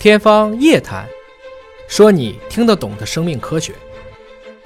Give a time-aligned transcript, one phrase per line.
[0.00, 1.04] 天方夜谭，
[1.88, 3.72] 说你听得懂的生命科学。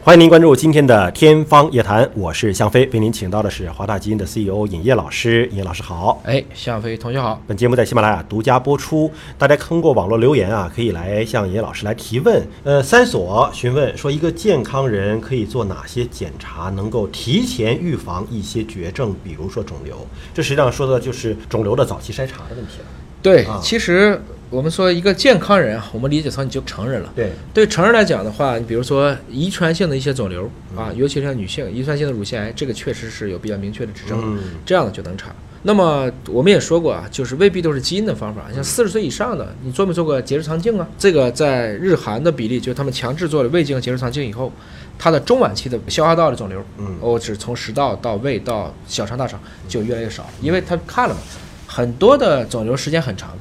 [0.03, 5.49] 欢迎您关注今天的《天方夜谭》，我是向飞，为您请到的是华大基因的 CEO 尹烨老师。
[5.51, 7.41] 尹烨老师好，哎，向飞同学好。
[7.47, 12.47] 本节目在喜马拉雅独家播出，大家通过网络留言啊，可以来向尹烨老师来提问。
[12.63, 20.07] 呃，三所询问说，一个健康人可以做哪些检查，能够提前预防一些绝症，比如说肿瘤？
[20.35, 22.85] 这实际上说的就是肿瘤的早期筛查的问题了。
[23.23, 24.21] 对，啊其实
[24.53, 27.11] 我们说一个健康人啊，我们理解成你就成人了。
[27.17, 30.45] 对，对成人来讲的话，你比如说遗传性的一些肿瘤
[30.77, 35.35] 啊，尤其是像女性遗传性的乳腺癌，这个确实是有比较明确的指征这样的就能查。
[35.63, 40.87] 那么我们也说过啊，就是未必都是基因的方法，像四十岁以上的，你做没做过结直肠镜啊？
[40.99, 44.53] 这个在日韩的比例，就是他们强制做了胃镜、结直肠镜以后，
[44.99, 51.21] 它的中晚期的消化道的肿瘤，嗯哦，只从食道到胃到小肠、大肠就越来越少，因为他看了嘛，
[51.67, 53.39] 很多的肿瘤时间很长的，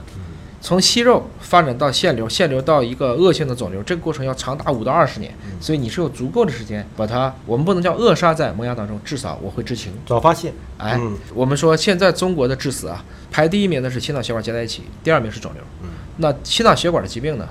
[0.61, 9.91] 从息肉发展到腺瘤，腺瘤到一个恶性的肿瘤，这个过程要长达五到二十年，所以你是有足够的时间把它，我们不能叫扼杀在萌芽当中，至少我会知情。
[10.05, 10.54] 早发现。
[10.77, 15.63] 哎，嗯我们说现在中国的致死啊，排第一名的是心脑血管结在一起，第二名是肿瘤。
[15.82, 17.49] 嗯那心脑血管的疾病呢，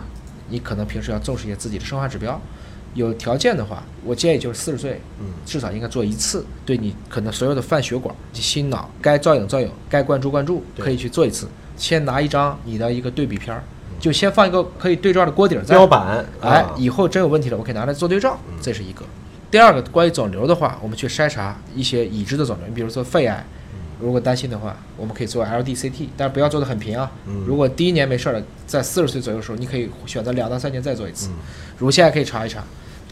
[0.48, 2.40] 你可能平时要重视一些自己的生化指标。
[2.94, 11.48] 有条件的话，我建议就是四十岁，嗯至少应该做一次，对你可能所有的泛血管、心脑该造影造影，该灌注灌注，可以去做一次。
[11.80, 13.64] 先拿一张你的一个对比片儿，
[13.98, 19.02] 就先放一个可以对照的锅底儿在，标板，哎啊，以后真有问题了，我可以拿来做对照，这是一个。
[19.50, 23.42] 第二个，关于肿瘤的话，我们去筛查一些已知的肿瘤，你比如说肺癌，
[23.98, 27.10] 如果担心的话，我们可以做 LDCT，但是不要做的很频啊。
[27.46, 31.30] 如果第一年没事儿了，在四十岁左右的时候，你可以选择两到三年再做一次。
[31.78, 32.62] 乳腺癌可以查一查，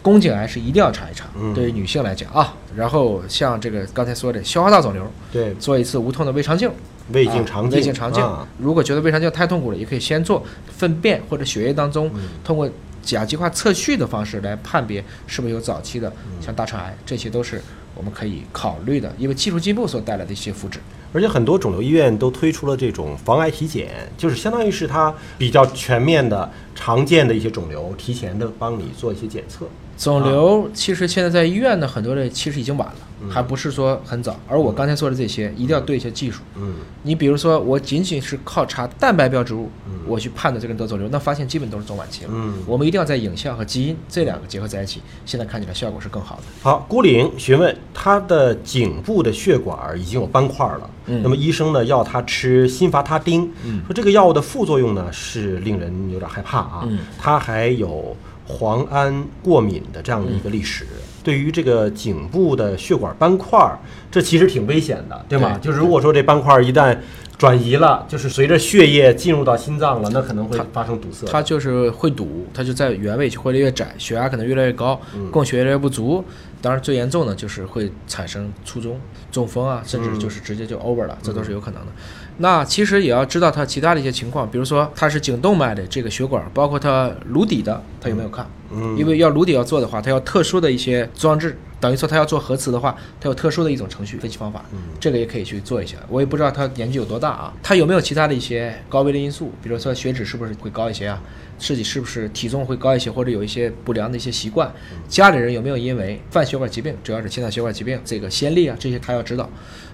[0.02, 2.54] 宫颈癌是一定要查一查，嗯对于女性来讲啊。
[2.76, 6.70] 然后像这个刚才说的消化道肿瘤，对，做一次无痛的胃肠镜。
[7.12, 12.68] 胃镜肠镜，啊胃镜肠镜啊，如果觉得胃肠镜太痛苦了，也可以先做粪便或者血液当中，嗯通过
[13.02, 17.62] 甲基化测序的方式来判别是不是有早期的嗯像大肠癌，这些都是
[17.94, 20.76] 我们可以考虑的，因为技术进步所带来的一些福祉。
[21.10, 29.66] 而且很多肿瘤医院都推出了这种防癌体检，就是相当于是它比较全面的、常见的一些肿瘤，提前的帮你做一些检测。
[29.96, 34.38] 肿瘤其实现在在医院呢，很多的其实已经晚了，还不是说很早。
[34.48, 36.42] 而我刚才说的这些，一定要对一些技术。
[36.56, 39.70] 嗯，你比如说，我仅仅是靠查蛋白标志物，
[40.06, 42.30] 我去判断这个人得肿瘤，那发现基本都是中晚期了。
[42.32, 46.42] 嗯我们一定要在影像和基因这两个结合在一起，现在看起来效果是更好的。
[46.62, 60.86] 好，孤岭询问他的颈部的血管已经有斑块了，嗯那么医生呢要他吃辛伐他汀，嗯说这个药物的副作用呢是令人有点害怕啊，嗯他还有磺胺过敏的这样的一个历史。
[61.28, 63.78] 对于这个颈部的血管斑块儿，
[64.10, 65.58] 这其实挺危险的，对吗？
[65.60, 66.96] 对就是如果说这斑块儿一旦
[67.38, 71.24] 转移了，就是随着血液进入到心脏了，那可能会发生堵塞。
[71.28, 75.00] 它就是会堵，它就在原位就会越来越窄，血压可能越来越高，
[75.30, 76.24] 供血越来越不足。
[76.60, 79.00] 当然最严重的就是会产生卒中、
[79.30, 81.92] 中风啊，甚至就是直接就 over 了，这都是有可能的。
[82.38, 88.44] 那其实也要知道它其他的一些情况，比如说它是颈动脉的这个血管，包括它颅底的，它有没有看？
[88.72, 94.64] 嗯因为要颅底要做的话，它要特殊的一些装置，等于说他要做核磁的话，他有特殊的一种程序分析方法，
[94.98, 95.96] 这个也可以去做一下。
[96.08, 101.22] 我也不知道他年纪有多大啊，他有没有其他的一些高危的因素，比如说血脂是不是会高一些啊？
[101.58, 104.72] 自己是不是体重会高一些，或者有一些不良的一些习惯？
[105.08, 109.48] 家里人有没有因为犯血管疾病，主要是心脑血管疾病这个先例啊，这些他要知道。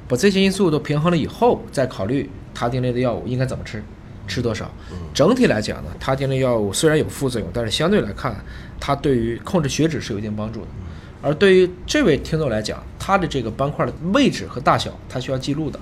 [0.06, 3.82] 把这些因素都平衡了以后，再考虑他汀类的药物应该怎么吃。
[4.26, 4.70] 吃多少？
[5.12, 8.34] 整体来讲呢，他汀类药物虽然有副作用，但是相对来看，
[8.80, 10.66] 它对于控制血脂是有一定帮助的。
[11.24, 15.80] 而对于这位听众来讲，他的这个斑块的位置和大小，他需要记录的，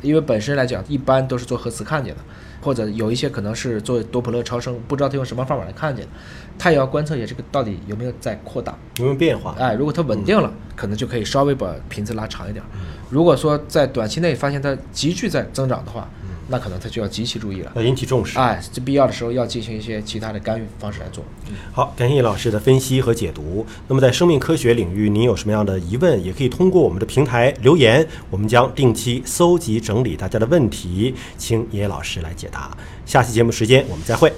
[0.00, 2.20] 因为本身来讲，一般都是做核磁看见的，
[2.60, 6.12] 或者有一些可能是做多普勒超声，不知道他用什么方法来看见的，
[6.56, 8.78] 他也要观测一下这个到底有没有在扩大。
[8.98, 9.56] 有没有变化？
[9.58, 12.68] 哎，如果它稳定了，可能就可以稍微把频次拉长一点儿。
[13.10, 16.08] 如果说在短期内发现它急剧在增长的话，
[16.48, 17.72] 那可能他就要极其注意了。
[17.74, 18.38] 要引起重视。
[18.38, 21.24] 哎，这必要的时候要进行一些其他的干预方式来做。
[21.72, 23.66] 好，感谢叶老师的分析和解读。
[23.88, 32.76] 那么在生命科学领域，您有什么样的疑问，也可以通过我们的平台留言，我们将定期搜集整理大家的问题，请叶老师来解答。
[33.04, 34.32] 下期节目时间我们再会。